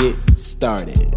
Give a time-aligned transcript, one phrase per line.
[0.00, 1.14] get started.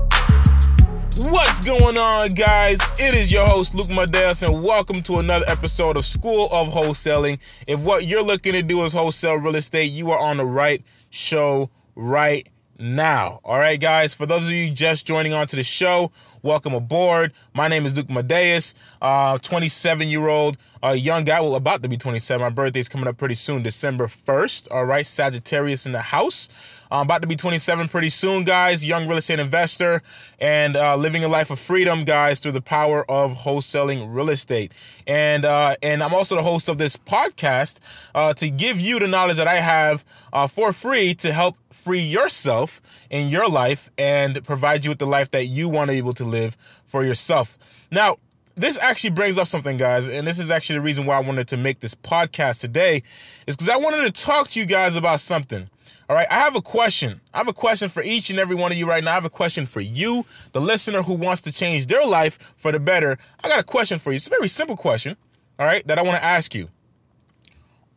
[1.30, 2.80] What's going on, guys?
[2.98, 7.40] It is your host, Luc Madeus, and welcome to another episode of School of Wholesaling.
[7.68, 10.82] If what you're looking to do is wholesale real estate, you are on the right
[11.10, 13.42] show right now.
[13.44, 17.34] All right, guys, for those of you just joining onto the show, welcome aboard.
[17.54, 21.90] My name is Luc Madeus, uh, 27 year old, uh, young guy, well, about to
[21.90, 22.42] be 27.
[22.42, 24.68] My birthday is coming up pretty soon, December 1st.
[24.72, 26.48] All right, Sagittarius in the house.
[26.92, 28.84] I'm about to be 27 pretty soon, guys.
[28.84, 30.02] Young real estate investor
[30.40, 34.72] and uh, living a life of freedom, guys, through the power of wholesaling real estate.
[35.06, 37.78] And uh, and I'm also the host of this podcast
[38.16, 40.04] uh, to give you the knowledge that I have
[40.34, 45.08] uh, for free to help free yourself in your life and provide you with the
[45.08, 47.58] life that you want to be able to live for yourself.
[47.92, 48.18] Now,
[48.56, 51.48] this actually brings up something, guys, and this is actually the reason why I wanted
[51.50, 53.04] to make this podcast today,
[53.48, 55.70] is because I wanted to talk to you guys about something.
[56.10, 57.22] All right, I have a question.
[57.34, 59.12] I have a question for each and every one of you right now.
[59.12, 62.72] I have a question for you, the listener who wants to change their life for
[62.72, 63.18] the better.
[63.44, 64.18] I got a question for you.
[64.18, 65.16] It's a very simple question,
[65.58, 66.70] all right, that I want to ask you.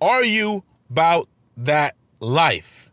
[0.00, 2.90] Are you about that life?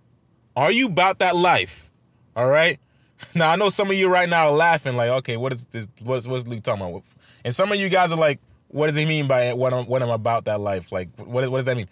[0.56, 1.92] Are you about that life?
[2.36, 2.80] All right.
[3.36, 5.88] Now I know some of you right now are laughing, like, okay, what is this?
[6.02, 7.04] What's what's Luc talking about?
[7.44, 8.40] And some of you guys are like,
[8.70, 10.92] what does he mean by what I'm what I'm about that life?
[10.92, 11.90] Like, what what does that mean?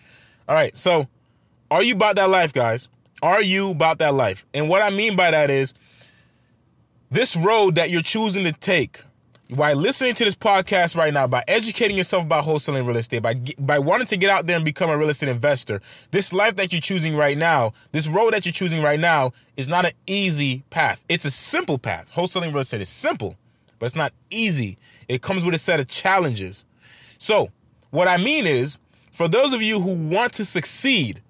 [0.48, 1.08] All right, so
[1.70, 2.88] are you about that life, guys?
[3.22, 4.46] Are you about that life?
[4.54, 5.74] And what I mean by that is
[7.12, 9.02] this road that you're choosing to take
[9.50, 13.36] by listening to this podcast right now, by educating yourself about wholesaling real estate, by
[13.58, 16.74] by wanting to get out there and become a real estate investor, this life that
[16.74, 20.64] you're choosing right now, this road that you're choosing right now, is not an easy
[20.70, 21.04] path.
[21.08, 22.12] It's a simple path.
[22.12, 23.38] Wholesaling real estate is simple,
[23.80, 24.78] but it's not easy.
[25.08, 26.66] It comes with a set of challenges.
[27.18, 27.50] So,
[27.92, 28.78] what I mean is,
[29.14, 31.22] for those of you who want to succeed,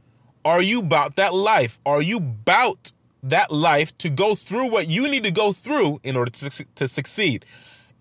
[0.44, 1.78] are you about that life?
[1.86, 2.91] Are you about
[3.22, 6.88] that life to go through what you need to go through in order to, to
[6.88, 7.46] succeed?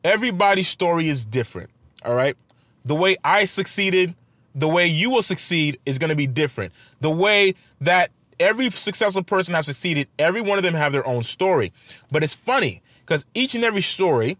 [0.06, 1.68] Everybody's story is different.
[2.04, 2.36] All right.
[2.84, 4.14] The way I succeeded,
[4.54, 6.72] the way you will succeed is going to be different.
[7.00, 11.24] The way that every successful person has succeeded, every one of them have their own
[11.24, 11.72] story.
[12.12, 14.38] But it's funny because each and every story,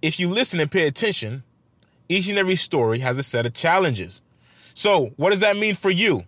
[0.00, 1.42] if you listen and pay attention,
[2.08, 4.22] each and every story has a set of challenges.
[4.72, 6.24] So, what does that mean for you?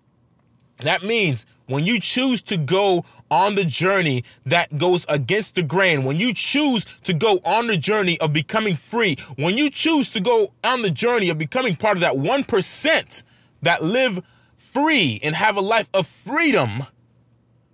[0.79, 6.05] That means when you choose to go on the journey that goes against the grain,
[6.05, 10.21] when you choose to go on the journey of becoming free, when you choose to
[10.21, 13.23] go on the journey of becoming part of that 1%
[13.63, 14.23] that live
[14.59, 16.85] free and have a life of freedom,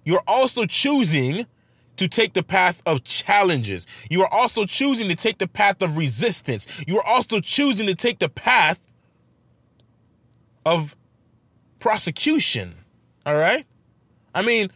[0.04, 1.46] you're also choosing
[1.96, 3.86] to take the path of challenges.
[4.08, 6.66] You are also choosing to take the path of resistance.
[6.86, 8.80] You are also choosing to take the path
[10.64, 10.96] of
[11.78, 12.76] prosecution.
[13.24, 13.66] All right?
[14.34, 14.70] I mean,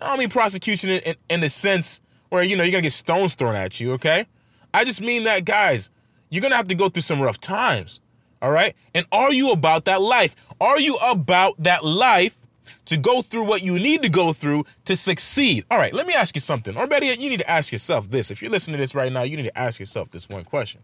[0.00, 2.92] I don't mean prosecution in, in, in, the sense where, you know, you're to get
[2.92, 4.26] stones thrown at you, okay?
[4.72, 5.90] I just mean that, guys,
[6.30, 8.00] you're to have to go through some rough times.
[8.40, 8.76] All right?
[8.94, 10.36] And are you about that life?
[10.60, 12.36] Are you about that life
[12.84, 15.64] to go through what you need to go through to succeed?
[15.70, 16.76] All right, let me ask you something.
[16.76, 18.30] Or better yet, you need to ask yourself this.
[18.30, 20.82] If you're listening to this right now, you need to ask yourself this one question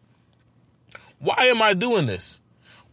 [1.18, 2.40] Why am I doing this?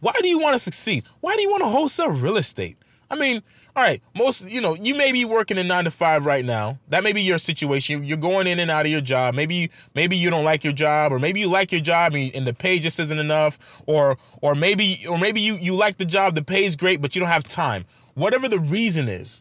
[0.00, 1.04] Why do you want to succeed?
[1.20, 2.76] Why do you want to wholesale real estate?
[3.10, 3.42] I mean,
[3.74, 6.78] all right, most, you know, you may be working in nine to five right now.
[6.88, 8.04] That may be your situation.
[8.04, 9.34] You're going in and out of your job.
[9.34, 12.46] Maybe, maybe you don't like your job, or maybe you like your job and, and
[12.46, 16.34] the pay just isn't enough, or, or maybe, or maybe you you like the job,
[16.34, 17.86] the pay is great, but you don't have time.
[18.14, 19.40] Whatever the reason is,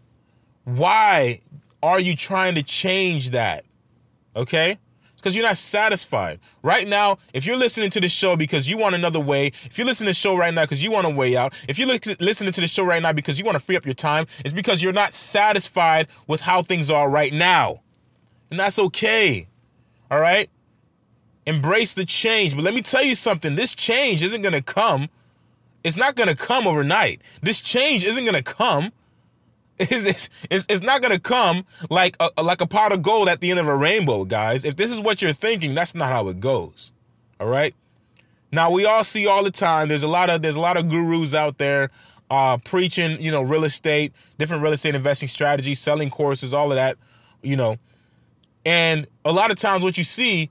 [0.63, 1.41] why
[1.83, 3.65] are you trying to change that?
[4.33, 4.77] Okay,
[5.21, 6.39] because you're not satisfied.
[6.63, 9.87] Right now, if you're listening to the show because you want another way, if you're
[9.87, 12.51] listening to the show right now because you want a way out, if you're listening
[12.53, 14.81] to the show right now because you want to free up your time, it's because
[14.81, 17.81] you're not satisfied with how things are right now.
[18.49, 19.47] And that's okay.
[20.09, 20.49] All right?
[21.45, 22.55] Embrace the change.
[22.55, 25.09] But let me tell you something this change isn't going to come.
[25.83, 27.21] It's not going to come overnight.
[27.41, 28.91] This change isn't going to come
[29.79, 33.51] it's, it's, it's not gonna come like a, like a pot of gold at the
[33.51, 34.65] end of a rainbow, guys.
[34.65, 36.91] If this is what you're thinking, that's not how it goes.
[37.39, 37.73] All right.
[38.51, 39.87] Now we all see all the time.
[39.87, 41.89] There's a lot of there's a lot of gurus out there
[42.29, 46.75] uh, preaching, you know, real estate, different real estate investing strategies, selling courses, all of
[46.75, 46.97] that,
[47.41, 47.77] you know.
[48.65, 50.49] And a lot of times what you see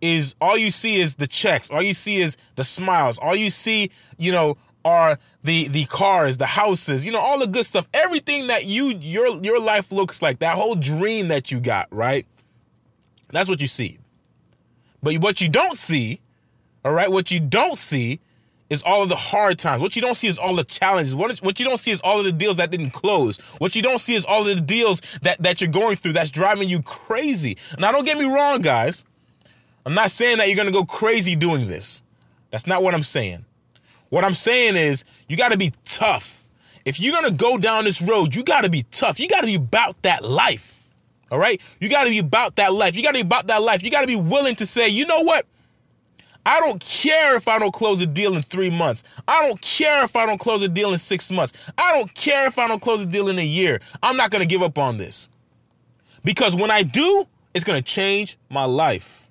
[0.00, 1.70] is all you see is the checks.
[1.70, 3.18] All you see is the smiles.
[3.18, 7.46] All you see, you know, are the the cars, the houses, you know, all the
[7.46, 7.88] good stuff.
[7.92, 12.26] Everything that you your your life looks like, that whole dream that you got, right?
[13.28, 13.98] That's what you see.
[15.02, 16.20] But what you don't see,
[16.84, 18.20] all right, what you don't see
[18.68, 19.82] is all of the hard times.
[19.82, 21.14] What you don't see is all the challenges.
[21.14, 23.38] What, what you don't see is all of the deals that didn't close.
[23.58, 26.30] What you don't see is all of the deals that, that you're going through that's
[26.30, 27.56] driving you crazy.
[27.78, 29.04] Now, don't get me wrong, guys.
[29.84, 32.02] I'm not saying that you're going to go crazy doing this.
[32.50, 33.44] That's not what I'm saying.
[34.10, 36.44] What I'm saying is you got to be tough.
[36.84, 39.18] If you're going to go down this road, you got to be tough.
[39.18, 40.80] You got to be about that life.
[41.30, 41.60] All right?
[41.80, 42.96] You got to be about that life.
[42.96, 43.82] You got to be about that life.
[43.82, 45.46] You got to be willing to say, you know what?
[46.44, 49.04] I don't care if I don't close a deal in three months.
[49.28, 51.52] I don't care if I don't close a deal in six months.
[51.76, 53.80] I don't care if I don't close a deal in a year.
[54.02, 55.28] I'm not going to give up on this.
[56.24, 59.28] Because when I do, it's going to change my life.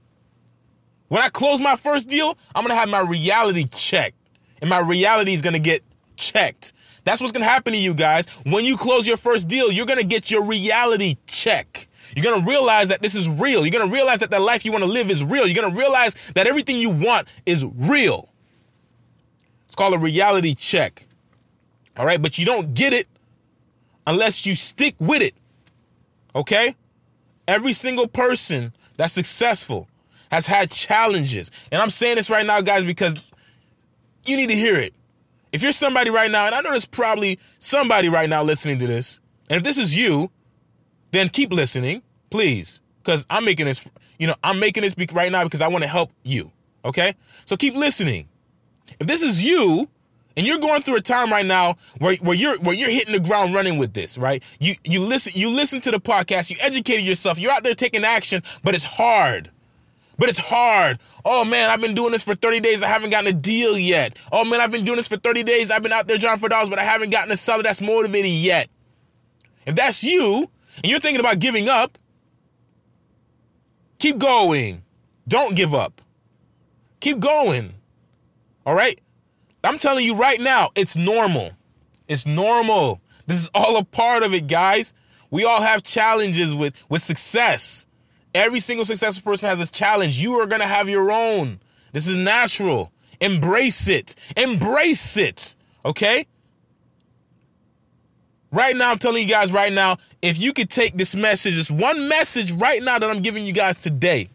[1.08, 4.16] When I close my first deal, I'm going to have my reality checked.
[4.62, 5.84] And my reality is to get
[6.16, 6.74] checked.
[7.04, 8.28] That's what's to happen to you guys.
[8.44, 11.88] When you close your first deal, you're to get your reality check.
[12.16, 13.66] You're to realize that this is real.
[13.66, 15.48] You're to realize that the life you want to live is real.
[15.48, 18.30] You're to realize that everything you want is real.
[19.68, 21.06] It's called a reality check.
[21.98, 22.22] All right.
[22.22, 23.08] But you don't get it
[24.08, 25.36] unless you stick with it.
[26.36, 26.76] Okay.
[27.48, 29.88] Every single person that's successful
[30.32, 31.52] has had challenges.
[31.72, 33.16] And I'm saying this right now, guys, because
[34.26, 34.94] you need to hear it.
[35.52, 38.88] If you're somebody right now, and I know there's probably somebody right now listening to
[38.88, 39.20] this,
[39.50, 40.30] and if this is you,
[41.12, 42.82] then keep listening, please.
[43.04, 43.84] Because I'm making this,
[44.20, 46.52] you know, I'm making this right now because I want to help you.
[46.86, 47.16] Okay?
[47.46, 48.28] So keep listening.
[49.00, 49.88] If this is you,
[50.38, 53.20] and you're going through a time right now where, where you're where you're hitting the
[53.20, 54.42] ground running with this, right?
[54.60, 58.06] You you listen you listen to the podcast, you educated yourself, you're out there taking
[58.06, 59.52] action, but it's hard.
[60.20, 61.00] But it's hard.
[61.24, 62.84] Oh man, I've been doing this for 30 days.
[62.84, 64.18] I haven't gotten a deal yet.
[64.34, 65.72] Oh man, I've been doing this for 30 days.
[65.72, 68.30] I've been out there driving for dollars, but I haven't gotten a seller that's motivated
[68.30, 68.70] yet.
[69.66, 71.98] If that's you, and you're thinking about giving up,
[73.98, 74.84] keep going.
[75.26, 76.02] Don't give up.
[77.00, 77.76] Keep going.
[78.66, 79.00] All right?
[79.64, 81.52] I'm telling you right now, it's normal.
[82.10, 83.00] It's normal.
[83.26, 84.94] This is all a part of it, guys.
[85.32, 87.86] We all have challenges with with success.
[88.34, 90.20] Every single successful person has a challenge.
[90.20, 91.60] You are going to have your own.
[91.94, 92.92] This is natural.
[93.20, 94.16] Embrace it.
[94.38, 95.56] Embrace it.
[95.84, 96.28] Okay?
[98.52, 101.70] Right now, I'm telling you guys right now, if you could take this message, this
[101.70, 104.30] one message right now that I'm giving you guys today,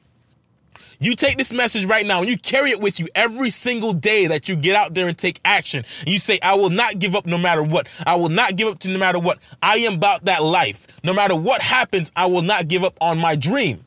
[0.98, 4.26] you take this message right now and you carry it with you every single day
[4.26, 5.84] that you get out there and take action.
[6.00, 7.88] And you say, I will not give up no matter what.
[8.06, 9.38] I will not give up to no matter what.
[9.62, 10.86] I am about that life.
[11.02, 13.84] No matter what happens, I will not give up on my dream.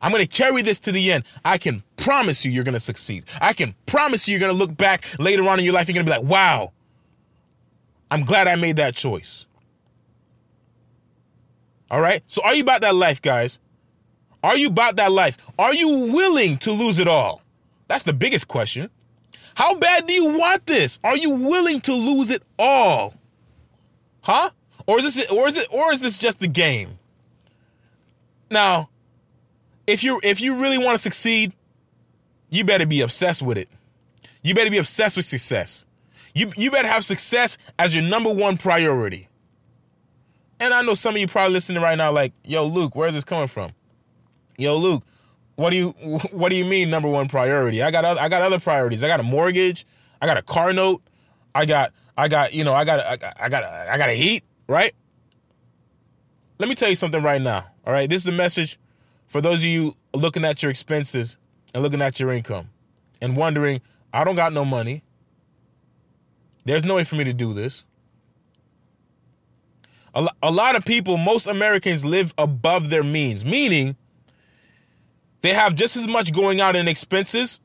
[0.00, 1.24] I'm going to carry this to the end.
[1.46, 3.24] I can promise you, you're going to succeed.
[3.40, 5.88] I can promise you, you're going to look back later on in your life.
[5.88, 6.72] You're going to be like, wow,
[8.10, 9.46] I'm glad I made that choice.
[11.90, 12.22] All right.
[12.26, 13.58] So are you about that life, guys?
[14.44, 15.38] Are you about that life?
[15.58, 17.40] Are you willing to lose it all?
[17.88, 18.90] That's the biggest question.
[19.54, 20.98] How bad do you want this?
[21.02, 23.14] Are you willing to lose it all?
[24.20, 24.50] Huh?
[24.86, 26.98] Or is this or is it or is this just a game?
[28.50, 28.90] Now,
[29.86, 31.54] if you if you really want to succeed,
[32.50, 33.70] you better be obsessed with it.
[34.42, 35.86] You better be obsessed with success.
[36.34, 39.28] You you better have success as your number one priority.
[40.60, 43.24] And I know some of you probably listening right now, like, yo, Luc, where's this
[43.24, 43.72] coming from?
[44.56, 45.02] Yo, Luc,
[45.56, 45.88] what do you
[46.30, 47.82] what do you mean number one priority?
[47.82, 49.02] I got other, I got other priorities.
[49.02, 49.86] I got a mortgage.
[50.20, 51.02] I got a car note.
[51.54, 54.14] I got I got you know I got I got I got I got a
[54.14, 54.94] heat right.
[56.58, 57.66] Let me tell you something right now.
[57.86, 58.78] All right, this is a message
[59.26, 61.36] for those of you looking at your expenses
[61.74, 62.70] and looking at your income
[63.20, 63.80] and wondering,
[64.12, 65.02] I don't got no money.
[66.64, 67.84] There's no way for me to do this.
[70.14, 73.96] A lot of people, most Americans live above their means, meaning
[75.44, 77.60] they have just as much going out in expenses,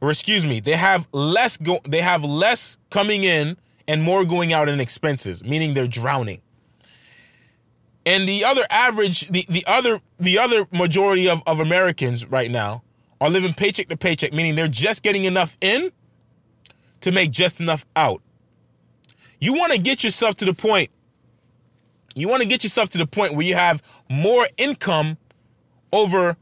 [0.00, 4.54] or excuse me, they have less go they have less coming in and more going
[4.54, 6.40] out in expenses, meaning they're drowning.
[8.06, 12.82] And the other average, the, the other the other majority of, of Americans right now
[13.20, 15.92] are living paycheck to paycheck, meaning they're just getting enough in
[17.02, 18.22] to make just enough out.
[19.38, 20.90] You want to get yourself to the point,
[22.14, 25.18] you want to get yourself to the point where you have more income
[25.92, 26.38] over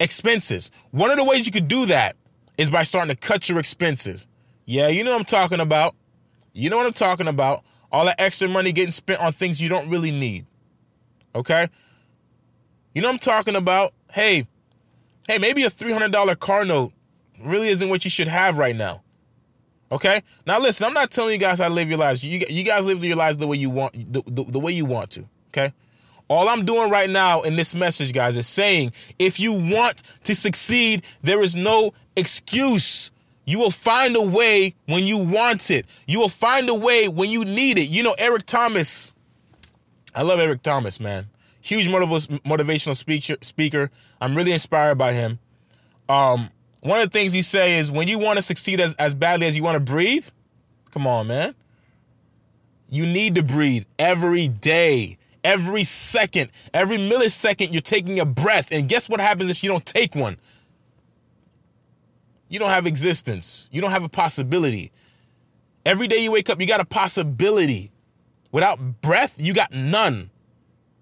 [0.00, 0.70] expenses.
[0.90, 2.16] One of the ways you could do that
[2.58, 4.26] is by starting to cut your expenses.
[4.64, 5.94] Yeah, you know what I'm talking about.
[6.52, 7.62] You know what I'm talking about.
[7.92, 10.46] All that extra money getting spent on things you don't really need.
[11.34, 11.68] Okay?
[12.94, 13.92] You know what I'm talking about?
[14.12, 14.46] Hey,
[15.28, 16.92] hey, maybe a $300 car note
[17.40, 19.02] really isn't what you should have right now.
[19.92, 20.22] Okay?
[20.46, 22.22] Now listen, I'm not telling you guys how to live your lives.
[22.22, 24.84] You, you guys live your lives the way you want the, the, the way you
[24.84, 25.28] want to.
[25.48, 25.72] Okay?
[26.30, 30.36] All I'm doing right now in this message, guys, is saying if you want to
[30.36, 33.10] succeed, there is no excuse.
[33.44, 35.86] You will find a way when you want it.
[36.06, 37.88] You will find a way when you need it.
[37.88, 39.12] You know, Eric Thomas.
[40.14, 41.26] I love Eric Thomas, man.
[41.62, 43.36] Huge motivational speaker.
[43.42, 43.90] Speaker.
[44.20, 45.40] I'm really inspired by him.
[46.08, 49.14] Um, one of the things he say is when you want to succeed as, as
[49.14, 50.26] badly as you want to breathe,
[50.92, 51.56] come on, man.
[52.88, 57.72] You need to breathe every day, every second, every millisecond.
[57.72, 60.38] You're taking a breath, and guess what happens if you don't take one?
[62.48, 63.68] You don't have existence.
[63.70, 64.92] You don't have a possibility.
[65.86, 67.90] Every day you wake up, you got a possibility.
[68.52, 70.30] Without breath, you got none.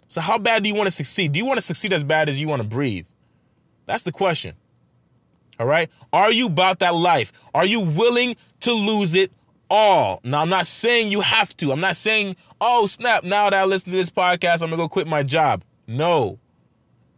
[0.09, 1.33] So, how bad do you want to succeed?
[1.33, 3.07] Do you want to succeed as bad as you want to breathe?
[3.87, 4.55] That's the question.
[5.59, 5.91] All right.
[6.13, 7.33] Are you about that life?
[7.55, 9.33] Are you willing to lose it
[9.71, 10.21] all?
[10.25, 11.73] Now, I'm not saying you have to.
[11.73, 14.77] I'm not saying, oh, snap, now that I listen to this podcast, I'm going to
[14.77, 15.65] go quit my job.
[15.87, 16.39] No.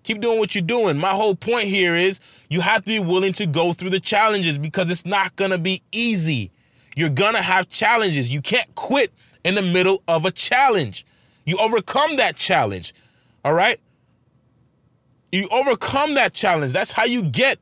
[0.02, 0.96] Keep doing what you're doing.
[0.96, 4.58] My whole point here is you have to be willing to go through the challenges
[4.58, 6.50] because it's not going to be easy.
[6.96, 8.32] You're going to have challenges.
[8.32, 9.12] You can't quit
[9.44, 11.04] in the middle of a challenge.
[11.44, 12.94] You overcome that challenge.
[13.44, 13.78] All right?
[15.32, 16.72] You overcome that challenge.
[16.72, 17.58] That's how you get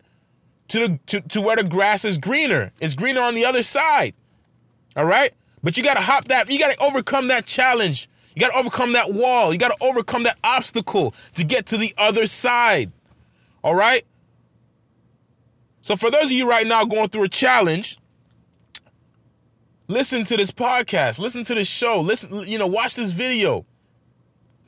[0.69, 2.73] to the to, to where the grass is greener.
[2.81, 4.15] It's greener on the other side.
[4.97, 5.33] All right?
[5.63, 8.09] But you got to hop that, you got to overcome that challenge.
[8.35, 9.53] You got to overcome that wall.
[9.53, 12.93] You got to overcome that obstacle to get to the other side.
[13.65, 14.07] All right?
[15.81, 17.99] So for those of you right now going through a challenge,
[19.89, 23.67] listen to this podcast, listen to this show, listen, you know, watch this video.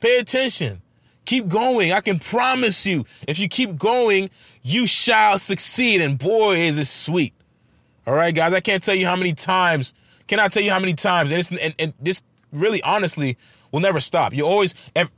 [0.01, 0.81] Pay attention.
[1.25, 1.93] Keep going.
[1.93, 4.31] I can promise you, if you keep going,
[4.63, 6.01] you shall succeed.
[6.01, 7.33] And boy, is it sweet.
[8.07, 8.51] All right, guys.
[8.51, 9.93] I can't tell you how many times.
[10.31, 11.29] Can I tell you how many times?
[11.29, 12.21] And, and, and this
[12.53, 13.37] really, honestly,
[13.69, 14.31] will never stop.
[14.33, 14.73] You always,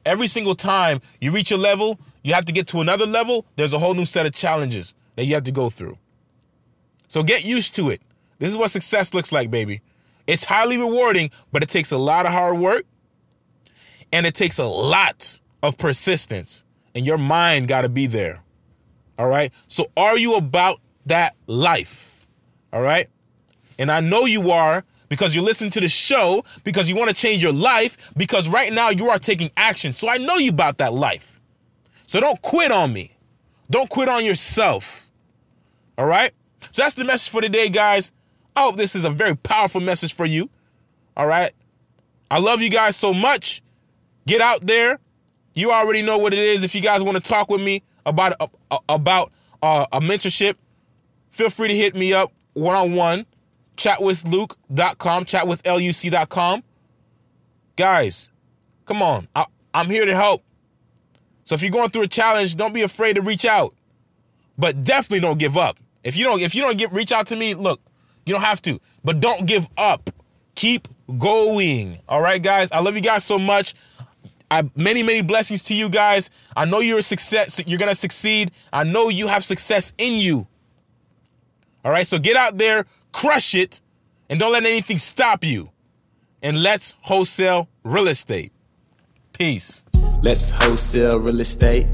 [0.07, 3.45] every single time you reach a level, you have to get to another level.
[3.55, 5.99] There's a whole new set of challenges that you have to go through.
[7.09, 8.01] So get used to it.
[8.39, 9.81] This is what success looks like, baby.
[10.25, 12.83] It's highly rewarding, but it takes a lot of hard work
[14.11, 16.63] and it takes a lot of persistence,
[16.95, 18.41] and your mind got to be there.
[19.19, 19.53] All right.
[19.67, 22.25] So, are you about that life?
[22.71, 23.09] All right.
[23.77, 27.15] And I know you are because you listen to the show, because you want to
[27.15, 29.93] change your life, because right now you are taking action.
[29.93, 31.39] So, I know you about that life.
[32.07, 33.15] So, don't quit on me.
[33.69, 35.07] Don't quit on yourself.
[35.97, 36.33] All right.
[36.71, 38.11] So, that's the message for today, guys.
[38.55, 40.49] I hope this is a very powerful message for you.
[41.17, 41.53] All right.
[42.29, 43.61] I love you guys so much.
[44.25, 44.99] Get out there,
[45.53, 46.63] you already know what it is.
[46.63, 49.31] If you guys want to talk with me about uh, about
[49.61, 50.55] uh, a mentorship,
[51.31, 53.25] feel free to hit me up one on one.
[53.77, 56.63] Chatwithluke.com, chatwithluc.com.
[57.75, 58.29] Guys,
[58.85, 59.27] come on.
[59.35, 60.43] I, I'm here to help.
[61.45, 63.73] So if you're going through a challenge, don't be afraid to reach out.
[64.57, 65.77] But definitely don't give up.
[66.03, 67.81] If you don't if you don't get reach out to me, look,
[68.25, 68.79] you don't have to.
[69.03, 70.09] But don't give up.
[70.55, 70.87] Keep
[71.17, 71.99] going.
[72.07, 72.71] All right, guys.
[72.71, 73.73] I love you guys so much.
[74.51, 76.29] I, many, many blessings to you guys.
[76.55, 77.59] I know you're a success.
[77.65, 78.51] You're to succeed.
[78.71, 80.45] I know you have success in you.
[81.83, 82.05] All right.
[82.05, 83.79] So get out there, crush it,
[84.29, 85.69] and don't let anything stop you.
[86.41, 88.51] And let's wholesale real estate.
[89.31, 89.83] Peace.
[90.21, 91.87] Let's wholesale real estate.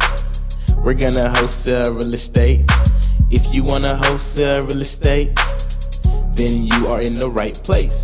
[0.78, 2.66] We're to wholesale real estate.
[3.30, 5.38] If you want to wholesale real estate,
[6.34, 8.04] then you are in the right place.